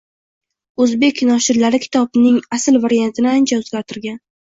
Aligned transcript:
Oʻzbek 0.85 1.19
noshirlari 1.29 1.79
kitobning 1.83 2.39
asl 2.57 2.79
variantini 2.87 3.31
ancha 3.33 3.61
oʻzgartgan 3.61 4.19